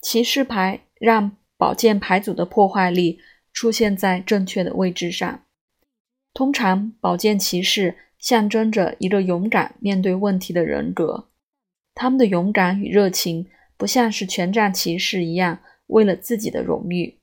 [0.00, 3.18] 骑士牌让宝剑牌组的破坏力
[3.52, 5.44] 出现在正确的位置上。
[6.32, 11.28] 通常，宝剑骑士象征着一个勇敢面对问题的人格。
[11.94, 15.58] 他们的勇敢与热情不像是权杖骑士一样
[15.88, 17.18] 为了自己的荣誉。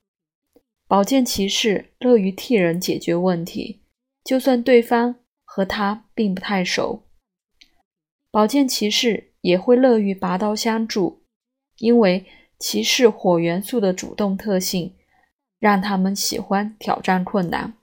[0.87, 3.81] 宝剑骑士乐于替人解决问题，
[4.23, 7.03] 就算对方和他并不太熟。
[8.29, 11.23] 宝剑骑士也会乐于拔刀相助，
[11.77, 12.25] 因为
[12.57, 14.93] 骑士火元素的主动特性
[15.59, 17.73] 让他们喜欢挑战困难。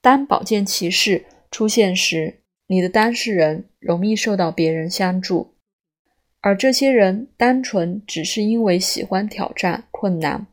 [0.00, 5.54] 当宝剑骑士出现时，你的当事人容易受到别人相助，
[6.40, 10.46] 而这些人单纯只是因为喜欢挑战困难，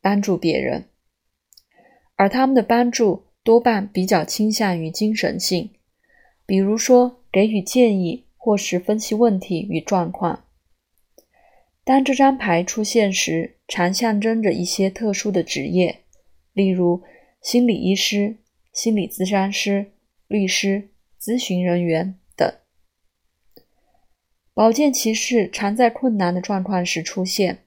[0.00, 0.86] 帮助别人，
[2.16, 5.70] 而他们的帮助多半比较倾向于精神性，
[6.46, 10.44] 比如说给予建议或是分析问题与状况。
[11.90, 16.04] 当这张牌出现时，常象征着一些特殊的职业，
[16.52, 17.02] 例如
[17.42, 18.36] 心理医师。
[18.72, 19.90] 心理咨询师、
[20.28, 22.54] 律师、咨询人员等。
[24.54, 27.64] 宝剑骑士常在困难的状况时出现，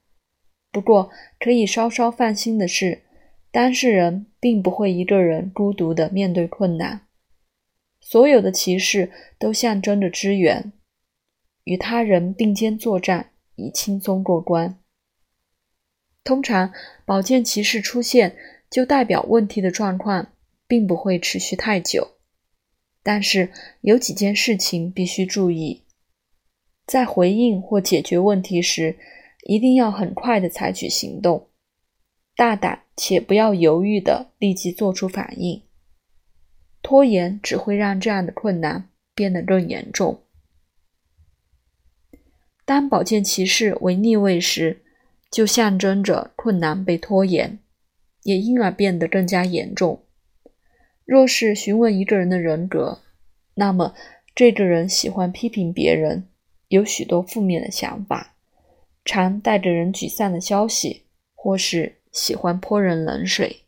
[0.71, 3.03] 不过可以稍稍放心的是，
[3.51, 7.01] 当事人并不会一个人孤独的面对困难。
[7.99, 10.71] 所有的骑士都象征着支援，
[11.65, 14.79] 与他人并肩作战，以轻松过关。
[16.23, 16.71] 通常，
[17.05, 18.37] 宝剑骑士出现
[18.69, 20.29] 就代表问题的状况。
[20.65, 22.15] 并不会持续太久，
[23.03, 23.51] 但是
[23.81, 25.83] 有几件事情必须注意：
[26.87, 28.97] 在回应或解决问题时，
[29.43, 31.49] 一定要很快的采取行动，
[32.35, 35.61] 大胆且不要犹豫的立即做出反应。
[36.81, 40.23] 拖延只会让这样的困难变得更严重。
[42.65, 44.81] 当宝剑骑士为逆位时，
[45.29, 47.59] 就象征着困难被拖延，
[48.23, 50.03] 也因而变得更加严重。
[51.05, 52.99] 若是询问一个人的人格，
[53.55, 53.93] 那么
[54.33, 56.27] 这个人喜欢批评别人，
[56.69, 58.35] 有许多负面的想法，
[59.03, 61.03] 常带着人沮丧的消息，
[61.35, 63.62] 或是喜欢泼人冷水。